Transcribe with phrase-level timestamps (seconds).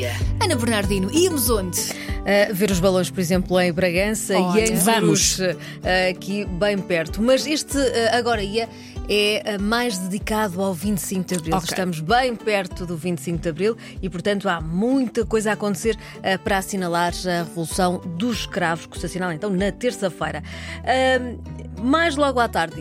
[0.00, 0.12] dia.
[0.42, 1.78] Ana Bernardino, íamos onde?
[1.78, 4.60] Uh, ver os balões, por exemplo, em Bragança Olha.
[4.60, 5.36] e em Vamos.
[5.36, 7.20] Cruz, uh, aqui bem perto.
[7.20, 8.68] Mas este uh, agora ia
[9.08, 11.56] é uh, mais dedicado ao 25 de Abril.
[11.56, 11.68] Ok.
[11.68, 16.38] Estamos bem perto do 25 de Abril e, portanto, há muita coisa a acontecer uh,
[16.42, 20.42] para assinalar a Revolução dos Escravos, que se assinala então na terça-feira.
[20.80, 22.76] Uh, mais logo à tarde,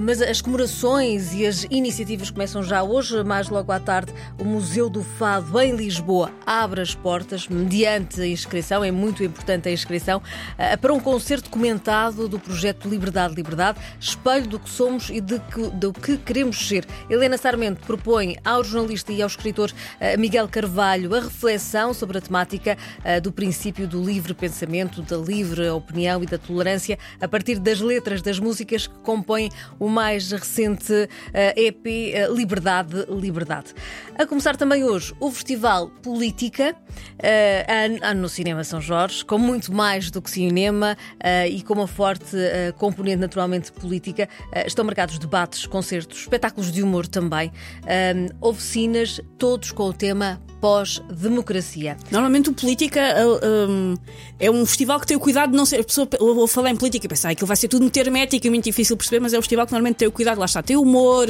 [0.00, 3.22] mas as comemorações e as iniciativas começam já hoje.
[3.22, 8.26] Mais logo à tarde, o Museu do Fado em Lisboa abre as portas mediante a
[8.26, 8.82] inscrição.
[8.82, 10.22] É muito importante a inscrição
[10.58, 15.38] ah, para um concerto comentado do projeto Liberdade, Liberdade, espelho do que somos e de
[15.40, 16.86] que- do que queremos ser.
[17.10, 19.70] Helena Sarmento propõe ao jornalista e ao escritor
[20.00, 25.16] ah, Miguel Carvalho a reflexão sobre a temática ah, do princípio do livre pensamento, da
[25.16, 30.30] livre opinião e da tolerância a partir das letras das músicas que compõem o mais
[30.32, 33.74] recente eh, EP eh, Liberdade, Liberdade.
[34.18, 36.74] A começar também hoje o Festival Política
[37.18, 37.66] eh,
[38.02, 40.96] a- a- no Cinema São Jorge, com muito mais do que cinema
[41.50, 42.36] e com uma forte
[42.78, 44.28] componente naturalmente política.
[44.66, 47.52] Estão marcados debates, concertos, espetáculos de humor também,
[48.40, 51.96] oficinas, todos com o tema pós-democracia.
[52.10, 53.94] Normalmente o Política uh, um,
[54.38, 55.80] é um festival que tem o cuidado de não ser.
[55.80, 58.46] A pessoa ou- ou falar em política e pensar que vai ser tudo muito hermético
[58.46, 60.46] e muito difícil de perceber, mas é um festival que normalmente tem o cuidado, lá
[60.46, 61.26] está, tem humor,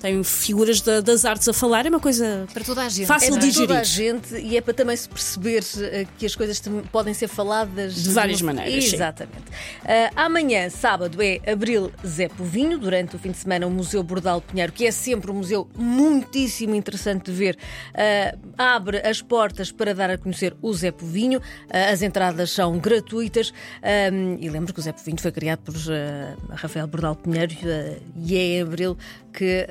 [0.00, 3.06] tem figuras da- das artes a falar, é uma coisa Para toda a gente.
[3.06, 4.14] Fácil É de para toda a digerir.
[4.30, 8.10] gente e é para também se perceber eh, que as coisas podem ser faladas De
[8.10, 8.92] várias uma- maneiras.
[8.92, 9.44] Exatamente.
[9.84, 12.78] Ah, amanhã, sábado, é Abril Zé Povinho.
[12.78, 16.74] Durante o fim de semana, o Museu Bordal Pinheiro, que é sempre um museu muitíssimo
[16.74, 17.58] interessante de ver,
[17.94, 21.40] ah, abre as portas para dar a conhecer o Zé Povinho.
[21.70, 23.52] Ah, as entradas são gratuitas.
[24.40, 28.36] E lembro que o Zé Povinho foi criado por ah, Rafael Bordal Pinheiro ah, e
[28.36, 28.96] é em Abril
[29.32, 29.64] que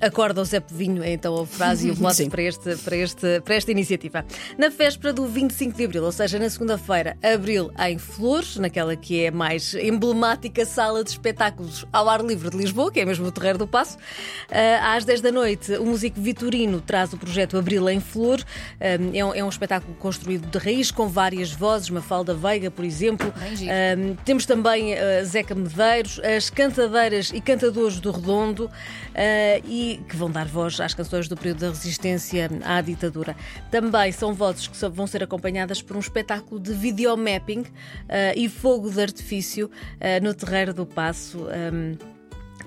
[0.00, 2.28] acorda o Zé Povinho, é então a frase e o mote Sim.
[2.28, 4.24] para, este, para, este, para esta iniciativa.
[4.58, 9.22] Na véspera do 25 de Abril, ou seja, na segunda-feira, Abril em Flores, naquela que
[9.22, 13.28] é a mais emblemática sala de espetáculos ao ar livre de Lisboa, que é mesmo
[13.28, 13.96] o Terreiro do Passo.
[14.82, 18.44] Às 10 da noite, o músico Vitorino traz o projeto Abril em Flor.
[18.78, 23.32] É, um, é um espetáculo construído de raiz, com várias vozes, Mafalda Veiga, por exemplo.
[23.34, 28.70] Ah, temos também ah, Zeca Medeiros, as cantadeiras e cantadores do Redondo,
[29.14, 33.34] ah, e que vão dar voz às canções do período da resistência à ditadura.
[33.70, 37.64] Também são vozes que vão ser acompanhadas por um espetáculo de videomapping
[38.08, 39.70] ah, e fogo de artifício
[40.22, 41.46] no Terreiro do Passo.
[41.50, 42.17] ah,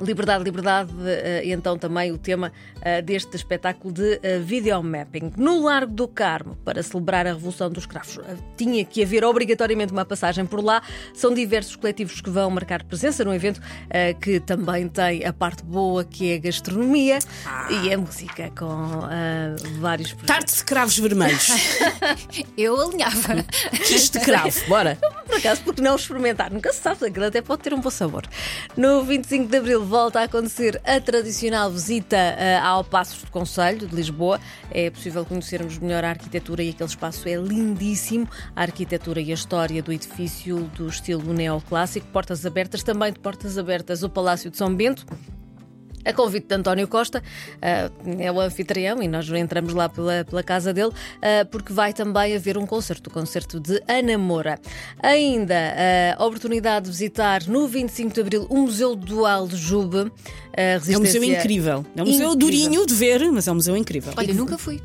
[0.00, 5.32] Liberdade, liberdade, eh, e então também o tema eh, deste espetáculo de eh, videomapping.
[5.36, 8.18] No Largo do Carmo, para celebrar a Revolução dos Cravos,
[8.56, 10.82] tinha que haver obrigatoriamente uma passagem por lá.
[11.14, 13.60] São diversos coletivos que vão marcar presença no evento,
[14.20, 17.18] que também tem a parte boa, que é a gastronomia
[17.70, 20.26] e a música, com eh, vários projetos.
[20.26, 21.48] tarte de cravos vermelhos.
[22.56, 23.44] Eu alinhava.
[23.86, 24.98] Quis de cravo, bora.
[25.30, 26.52] Por acaso, porque não experimentar?
[26.52, 28.24] Nunca se sabe, aquilo até pode ter um bom sabor.
[28.76, 33.86] No 25 de Abril volta a acontecer a tradicional visita ah, ao Passos de Conselho
[33.86, 34.40] de Lisboa.
[34.72, 38.28] É possível conhecermos melhor a arquitetura e aquele espaço é lindíssimo.
[38.56, 42.08] A arquitetura e a história do edifício do estilo neoclássico.
[42.08, 45.06] Portas abertas, também de portas abertas, o Palácio de São Bento.
[46.04, 47.22] A convite de António Costa,
[47.60, 51.92] ah, é o anfitrião e nós entramos lá pela, pela casa dele, ah, porque vai
[51.92, 54.58] também haver um concerto, o concerto de Ana Moura.
[55.02, 60.10] Ainda ah, a oportunidade de visitar no 25 de Abril o Museu Dual de Jube.
[60.52, 61.86] É um museu incrível.
[61.96, 62.36] É um museu Incrível.
[62.36, 64.12] durinho de ver, mas é um museu incrível.
[64.16, 64.80] Olha, nunca fui.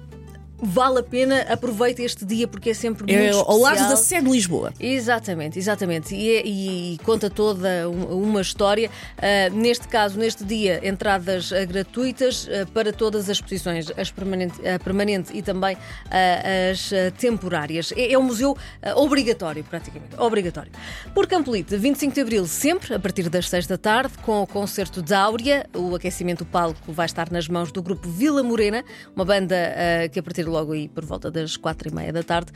[0.58, 3.90] Vale a pena, aproveita este dia porque é sempre muito É ao lado especial.
[3.90, 4.74] da sede de Lisboa.
[4.80, 6.16] Exatamente, exatamente.
[6.16, 8.90] E, é- e- e conta toda um- uma história.
[9.18, 14.66] Ah, neste caso, neste dia, entradas ah, gratuitas ah, para todas as exposições, as permanente,
[14.66, 15.76] a permanente e também
[16.10, 17.92] ah, as temporárias.
[17.96, 18.56] É, é um museu
[18.96, 20.16] obrigatório, praticamente.
[20.18, 20.72] Obrigatório.
[21.14, 25.02] Por Campolite, 25 de Abril, sempre, a partir das 6 da tarde, com o concerto
[25.02, 25.66] de Áurea.
[25.76, 28.84] O aquecimento do palco vai estar nas mãos do grupo Vila Morena,
[29.16, 29.56] uma banda
[30.12, 32.52] que a partir de logo aí, por volta das 4 e meia da tarde,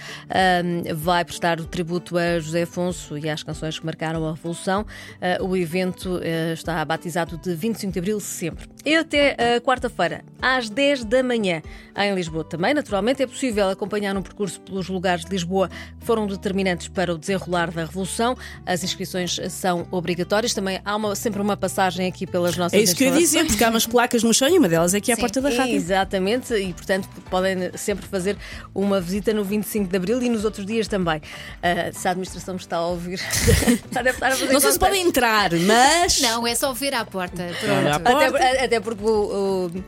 [0.96, 4.86] vai prestar o tributo a José Afonso e às canções que marcaram a Revolução.
[5.22, 8.68] Ah, o evento ah, está batizado de 25 de Abril sempre.
[8.86, 11.62] E até ah, quarta-feira, às 10 da manhã,
[11.96, 12.74] em Lisboa também.
[12.74, 15.70] Naturalmente, é possível acompanhar um percurso pelos lugares de Lisboa
[16.00, 18.38] que foram determinantes para o desenrolar da Revolução.
[18.66, 20.54] As inscrições são obrigatórias.
[20.54, 23.46] Também há uma- sempre uma passagem aqui pelas nossas É isso que eu ia dizer,
[23.46, 25.22] porque há umas placas no chão e uma delas é aqui à Sim.
[25.22, 25.76] porta da rádio.
[25.76, 28.38] Exatamente, e portanto podem sempre fazer
[28.74, 31.22] uma visita no 25 de Abril e nos outros dias também.
[31.62, 33.20] Ah, se a administração me está a ouvir,
[33.92, 36.22] já deve estar a fazer Não sei se podem entrar, mas.
[36.22, 37.44] Não, é só ver à porta.
[37.64, 38.20] Olha, à Pronto.
[38.32, 38.38] porta.
[38.38, 39.84] Até, até porque o, o,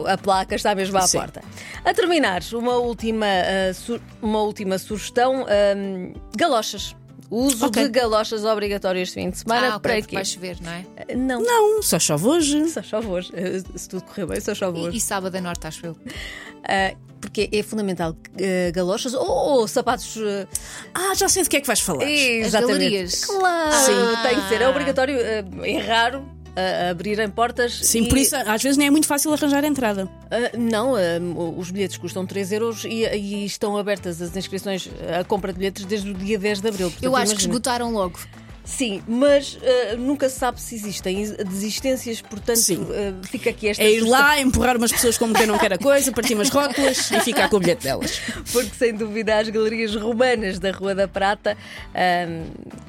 [0.00, 1.18] Uh, a placa está mesmo à Sim.
[1.18, 1.42] porta.
[1.84, 5.44] A terminar, uma última, uh, uma última sugestão:
[5.76, 6.94] um, galochas.
[7.28, 7.82] O uso Ok.
[7.82, 10.14] de galochas obrigatório este fim de semana ah, ok, para quê?
[10.14, 10.84] vai chover, não é?
[11.12, 11.42] Uh, Não.
[11.42, 12.68] Não, só chove hoje.
[12.68, 13.32] Só chove hoje.
[13.74, 14.96] Se tudo correr bem, só chove E, hoje.
[14.96, 15.92] e sábado a norte, acho eu.
[15.92, 20.14] Uh, porque é fundamental uh, galochas ou, ou sapatos.
[20.16, 20.46] uh,
[20.94, 22.04] Ah, já sei de que é que vais falar.
[22.08, 22.78] Exatamente.
[22.78, 23.24] galerias.
[23.24, 24.22] Claro, Sim.
[24.22, 24.60] tem que ser.
[24.62, 27.78] É obrigatório, é raro uh, abrirem portas.
[27.82, 30.04] Sim, e, por isso às vezes nem é muito fácil arranjar a entrada.
[30.04, 34.88] uh, não, uh, os bilhetes custam 3 euros e, e estão abertas as inscrições,
[35.18, 36.86] a compra de bilhetes desde o dia 10 de abril.
[36.86, 37.52] Eu Portanto, acho que imagina.
[37.52, 38.18] esgotaram logo.
[38.66, 42.78] Sim, mas uh, nunca se sabe se existem desistências, portanto, Sim.
[42.82, 45.78] uh, fica aqui esta É ir lá, empurrar umas pessoas como quem não quer a
[45.78, 48.20] coisa, partir umas rótulas e ficar com o bilhete delas.
[48.52, 51.56] porque sem dúvida as galerias romanas da Rua da Prata
[51.94, 52.44] ahm,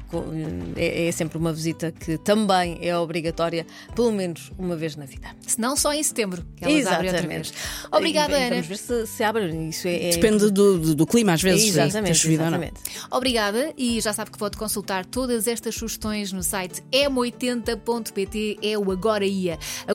[0.10, 3.66] com- é, é sempre uma visita que também é obrigatória,
[3.96, 5.28] pelo menos uma vez na vida.
[5.46, 6.44] Se não, só em setembro.
[6.56, 7.54] Que elas abrem outra vez.
[7.92, 8.50] Obrigada, Ana.
[8.50, 9.46] Vamos ver se, se abre.
[9.70, 11.68] Isso é, é- Depende do, do, do clima, às vezes.
[11.68, 12.58] se tem Exatamente, chovido ou não.
[12.64, 12.82] exatamente.
[13.12, 18.92] Obrigada e já sabe que pode consultar todas estas sugestões no site m80.pt, é o
[18.92, 19.60] Agora Ia.